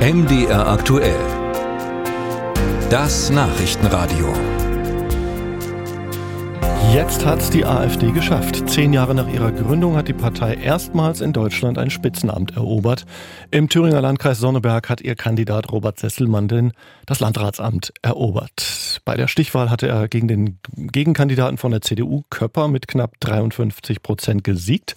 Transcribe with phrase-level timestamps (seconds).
[0.00, 1.20] MDR aktuell.
[2.88, 4.32] Das Nachrichtenradio.
[6.94, 8.66] Jetzt hat's die AfD geschafft.
[8.70, 13.04] Zehn Jahre nach ihrer Gründung hat die Partei erstmals in Deutschland ein Spitzenamt erobert.
[13.50, 16.72] Im Thüringer Landkreis Sonneberg hat ihr Kandidat Robert Sesselmann
[17.04, 19.02] das Landratsamt erobert.
[19.04, 24.02] Bei der Stichwahl hatte er gegen den Gegenkandidaten von der CDU Köpper mit knapp 53
[24.02, 24.94] Prozent gesiegt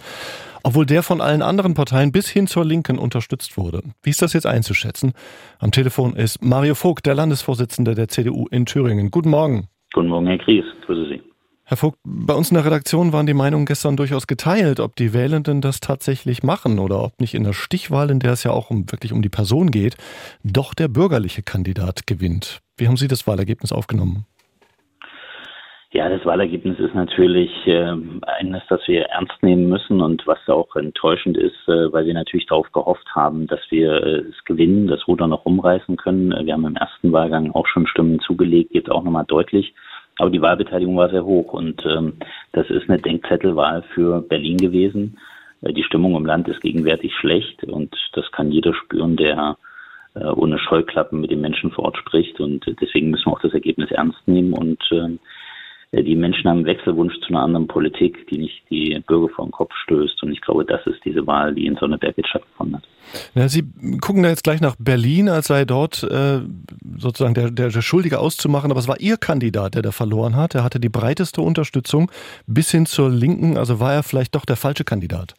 [0.64, 3.84] obwohl der von allen anderen Parteien bis hin zur Linken unterstützt wurde.
[4.02, 5.14] Wie ist das jetzt einzuschätzen?
[5.60, 9.12] Am Telefon ist Mario Vogt, der Landesvorsitzende der CDU in Thüringen.
[9.12, 9.68] Guten Morgen.
[9.94, 10.66] Guten Morgen, Herr Kries.
[10.86, 11.22] Grüße Sie.
[11.66, 15.14] Herr Vogt, bei uns in der Redaktion waren die Meinungen gestern durchaus geteilt, ob die
[15.14, 18.70] Wählenden das tatsächlich machen oder ob nicht in der Stichwahl, in der es ja auch
[18.70, 19.96] um, wirklich um die Person geht,
[20.44, 22.60] doch der bürgerliche Kandidat gewinnt.
[22.78, 24.26] Wie haben Sie das Wahlergebnis aufgenommen?
[25.94, 27.94] Ja, das Wahlergebnis ist natürlich äh,
[28.40, 32.48] eines, das wir ernst nehmen müssen und was auch enttäuschend ist, äh, weil wir natürlich
[32.48, 36.32] darauf gehofft haben, dass wir äh, es gewinnen, das Ruder noch umreißen können.
[36.32, 39.76] Äh, wir haben im ersten Wahlgang auch schon Stimmen zugelegt, jetzt auch nochmal deutlich.
[40.18, 42.14] Aber die Wahlbeteiligung war sehr hoch und ähm,
[42.54, 45.20] das ist eine Denkzettelwahl für Berlin gewesen.
[45.62, 49.58] Äh, die Stimmung im Land ist gegenwärtig schlecht und das kann jeder spüren, der
[50.16, 52.40] äh, ohne Scheuklappen mit den Menschen vor Ort spricht.
[52.40, 55.18] Und deswegen müssen wir auch das Ergebnis ernst nehmen und äh, äh,
[56.02, 59.52] die Menschen haben einen Wechselwunsch zu einer anderen Politik, die nicht die Bürger vor den
[59.52, 60.24] Kopf stößt.
[60.24, 62.84] Und ich glaube, das ist diese Wahl, die in Sonneberg jetzt stattgefunden hat.
[63.36, 63.64] Ja, Sie
[64.02, 66.40] gucken da jetzt gleich nach Berlin, als sei dort äh,
[66.98, 68.72] sozusagen der, der, der Schuldige auszumachen.
[68.72, 70.56] Aber es war Ihr Kandidat, der da verloren hat.
[70.56, 72.12] Er hatte die breiteste Unterstützung
[72.48, 73.58] bis hin zur Linken.
[73.58, 75.36] Also war er vielleicht doch der falsche Kandidat?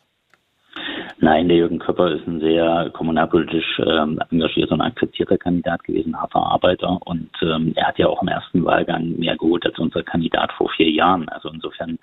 [1.25, 6.43] Nein, der Jürgen Köpper ist ein sehr kommunalpolitisch ähm, engagierter und akzeptierter Kandidat gewesen, harter
[6.43, 7.01] Arbeiter.
[7.07, 10.69] Und ähm, er hat ja auch im ersten Wahlgang mehr geholt als unser Kandidat vor
[10.77, 11.27] vier Jahren.
[11.31, 11.99] Also insofern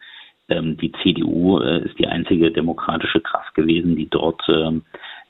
[0.50, 4.82] ähm, die CDU äh, ist die einzige demokratische Kraft gewesen, die dort ähm,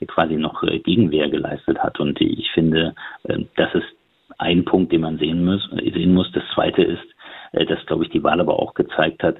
[0.06, 2.00] quasi noch äh, Gegenwehr geleistet hat.
[2.00, 3.92] Und ich finde, äh, das ist
[4.38, 5.68] ein Punkt, den man sehen muss.
[5.70, 6.32] Sehen muss.
[6.32, 7.04] Das Zweite ist,
[7.52, 9.36] äh, dass, glaube ich, die Wahl aber auch gezeigt hat,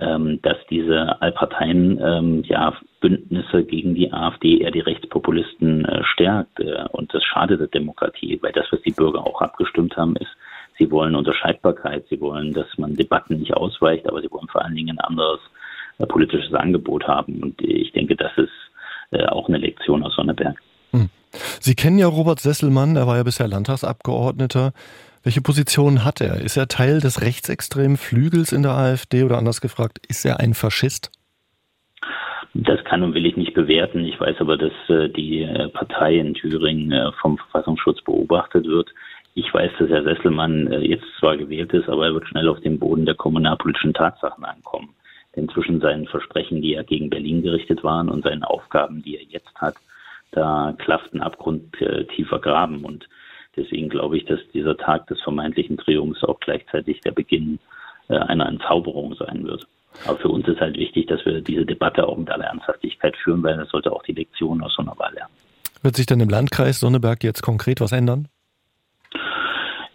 [0.00, 6.60] ähm, dass diese Allparteien ähm, ja, Bündnisse gegen die AfD eher die Rechtspopulisten äh, stärkt.
[6.60, 10.30] Äh, und das schadet der Demokratie, weil das, was die Bürger auch abgestimmt haben, ist,
[10.78, 14.74] sie wollen Unterscheidbarkeit, sie wollen, dass man Debatten nicht ausweicht, aber sie wollen vor allen
[14.74, 15.40] Dingen ein anderes
[15.98, 17.42] äh, politisches Angebot haben.
[17.42, 18.50] Und ich denke, das ist
[19.10, 20.56] äh, auch eine Lektion aus Sonneberg.
[20.92, 21.10] Hm.
[21.60, 24.72] Sie kennen ja Robert Sesselmann, er war ja bisher Landtagsabgeordneter.
[25.22, 26.40] Welche Position hat er?
[26.40, 30.54] Ist er Teil des rechtsextremen Flügels in der AfD oder anders gefragt, ist er ein
[30.54, 31.10] Faschist?
[32.54, 34.02] Das kann und will ich nicht bewerten.
[34.04, 38.88] Ich weiß aber, dass äh, die äh, Partei in Thüringen äh, vom Verfassungsschutz beobachtet wird.
[39.34, 42.80] Ich weiß, dass Herr Sesselmann jetzt zwar gewählt ist, aber er wird schnell auf den
[42.80, 44.88] Boden der kommunalpolitischen Tatsachen ankommen.
[45.36, 49.22] Denn zwischen seinen Versprechen, die ja gegen Berlin gerichtet waren, und seinen Aufgaben, die er
[49.22, 49.76] jetzt hat,
[50.32, 51.76] da klafft ein Abgrund
[52.16, 52.84] tiefer Graben.
[52.84, 53.08] Und
[53.60, 57.58] Deswegen glaube ich, dass dieser Tag des vermeintlichen Triumphs auch gleichzeitig der Beginn
[58.08, 59.66] äh, einer Entzauberung sein wird.
[60.06, 63.42] Aber für uns ist halt wichtig, dass wir diese Debatte auch mit aller Ernsthaftigkeit führen,
[63.42, 65.32] weil das sollte auch die Lektion aus so einer Wahl lernen.
[65.82, 68.28] Wird sich denn im Landkreis Sonneberg jetzt konkret was ändern?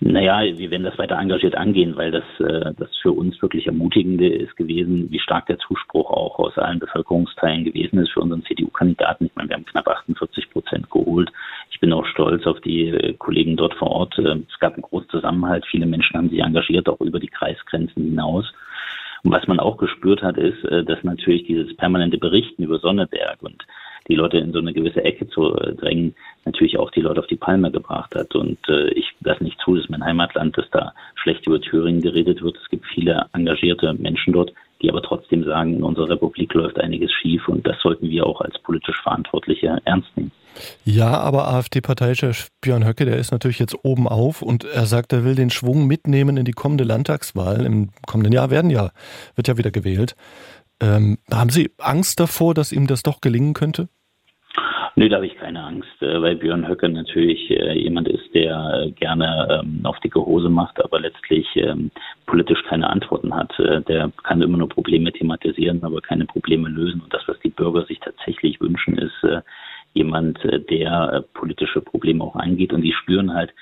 [0.02, 4.28] Naja, wir werden das weiter engagiert angehen, weil das, äh, das für uns wirklich Ermutigende
[4.28, 9.28] ist gewesen, wie stark der Zuspruch auch aus allen Bevölkerungsteilen gewesen ist für unseren CDU-Kandidaten.
[9.28, 11.32] Ich meine, wir haben knapp 48 Prozent geholt.
[11.72, 14.20] Ich bin auch stolz auf die äh, Kollegen dort vor Ort.
[14.20, 15.66] Äh, es gab einen großen Zusammenhalt.
[15.66, 18.54] Viele Menschen haben sich engagiert, auch über die Kreisgrenzen hinaus.
[19.24, 23.42] Und was man auch gespürt hat, ist, äh, dass natürlich dieses permanente Berichten über Sonneberg
[23.42, 23.66] und
[24.08, 27.28] die Leute in so eine gewisse Ecke zu äh, drängen, natürlich auch die Leute auf
[27.28, 28.36] die Palme gebracht hat.
[28.36, 32.42] Und äh, ich lasse nicht zu, dass mein Heimatland, dass da schlecht über Thüringen geredet
[32.42, 32.58] wird.
[32.62, 37.12] Es gibt viele engagierte Menschen dort, die aber trotzdem sagen, in unserer Republik läuft einiges
[37.12, 40.32] schief und das sollten wir auch als politisch Verantwortliche ernst nehmen.
[40.84, 45.26] Ja, aber AfD-Parteichef Björn Höcke, der ist natürlich jetzt oben auf und er sagt, er
[45.26, 47.66] will den Schwung mitnehmen in die kommende Landtagswahl.
[47.66, 48.92] Im kommenden Jahr werden ja,
[49.36, 50.16] wird ja wieder gewählt.
[50.82, 53.88] Ähm, haben Sie Angst davor, dass ihm das doch gelingen könnte?
[54.98, 58.86] Nee, da habe ich keine Angst, äh, weil Björn Höcke natürlich äh, jemand ist, der
[58.86, 61.92] äh, gerne ähm, auf dicke Hose macht, aber letztlich ähm,
[62.28, 63.54] politisch keine Antworten hat.
[63.58, 67.02] Der kann immer nur Probleme thematisieren, aber keine Probleme lösen.
[67.02, 69.44] Und das, was die Bürger sich tatsächlich wünschen, ist
[69.94, 72.74] jemand, der politische Probleme auch angeht.
[72.74, 73.54] Und die spüren halt,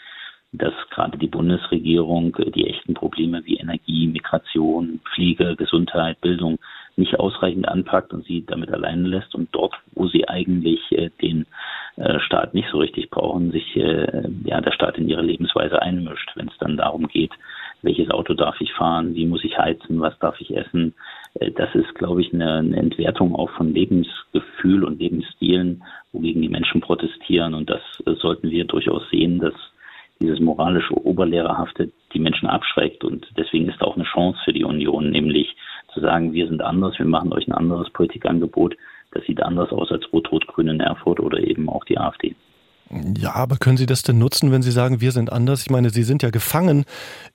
[0.53, 6.57] dass gerade die Bundesregierung die echten Probleme wie Energie, Migration, Pflege, Gesundheit, Bildung
[6.95, 11.45] nicht ausreichend anpackt und sie damit alleine lässt und dort, wo sie eigentlich äh, den
[11.95, 16.31] äh, Staat nicht so richtig brauchen, sich äh, ja der Staat in ihre Lebensweise einmischt,
[16.35, 17.31] wenn es dann darum geht,
[17.83, 20.93] welches Auto darf ich fahren, wie muss ich heizen, was darf ich essen.
[21.35, 26.49] Äh, das ist, glaube ich, eine, eine Entwertung auch von Lebensgefühl und Lebensstilen, wogegen die
[26.49, 27.53] Menschen protestieren.
[27.53, 29.53] Und das äh, sollten wir durchaus sehen, dass
[30.21, 33.03] dieses moralische Oberlehrerhafte die Menschen abschreckt.
[33.03, 35.55] Und deswegen ist auch eine Chance für die Union, nämlich
[35.93, 38.75] zu sagen, wir sind anders, wir machen euch ein anderes Politikangebot.
[39.11, 42.32] Das sieht anders aus als Rot-Rot-Grün in Erfurt oder eben auch die AfD.
[43.17, 45.61] Ja, aber können Sie das denn nutzen, wenn Sie sagen, wir sind anders?
[45.61, 46.85] Ich meine, Sie sind ja gefangen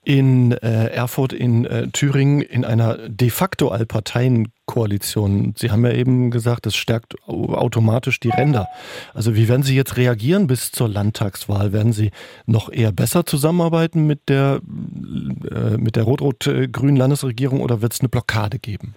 [0.05, 5.55] in äh, Erfurt, in äh, Thüringen, in einer de facto Allparteienkoalition.
[5.57, 8.67] Sie haben ja eben gesagt, das stärkt automatisch die Ränder.
[9.13, 11.73] Also wie werden Sie jetzt reagieren bis zur Landtagswahl?
[11.73, 12.11] Werden Sie
[12.45, 14.61] noch eher besser zusammenarbeiten mit der,
[15.51, 18.95] äh, mit der rot-rot-grünen Landesregierung oder wird es eine Blockade geben?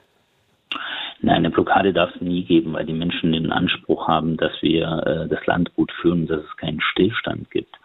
[1.24, 5.06] Nein, eine Blockade darf es nie geben, weil die Menschen den Anspruch haben, dass wir
[5.06, 7.76] äh, das Land gut führen, dass es keinen Stillstand gibt.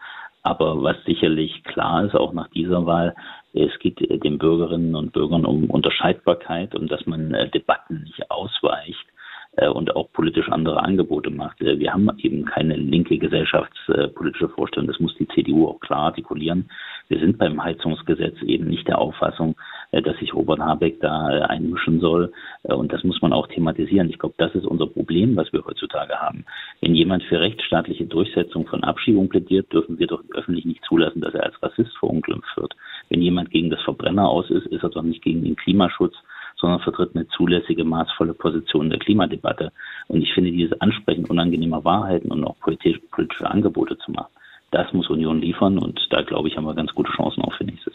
[0.42, 3.14] Aber was sicherlich klar ist, auch nach dieser Wahl,
[3.52, 8.28] es geht äh, den Bürgerinnen und Bürgern um Unterscheidbarkeit und dass man äh, Debatten nicht
[8.28, 9.06] ausweicht
[9.52, 11.60] äh, und auch politisch andere Angebote macht.
[11.60, 14.88] Äh, wir haben eben keine linke gesellschaftspolitische Vorstellung.
[14.88, 16.70] Das muss die CDU auch klar artikulieren.
[17.08, 19.54] Wir sind beim Heizungsgesetz eben nicht der Auffassung,
[19.92, 22.32] dass sich Robert Habeck da äh, einmischen soll.
[22.64, 24.10] Äh, und das muss man auch thematisieren.
[24.10, 26.44] Ich glaube, das ist unser Problem, was wir heutzutage haben.
[26.80, 31.34] Wenn jemand für rechtsstaatliche Durchsetzung von Abschiebung plädiert, dürfen wir doch öffentlich nicht zulassen, dass
[31.34, 32.74] er als Rassist verunglimpft wird.
[33.08, 36.14] Wenn jemand gegen das Verbrenner aus ist, ist er doch nicht gegen den Klimaschutz,
[36.56, 39.72] sondern vertritt eine zulässige, maßvolle Position der Klimadebatte.
[40.08, 44.32] Und ich finde, dieses Ansprechen unangenehmer Wahrheiten und auch politische Angebote zu machen,
[44.70, 47.64] das muss Union liefern und da glaube ich, haben wir ganz gute Chancen auch für
[47.64, 47.87] nächstes.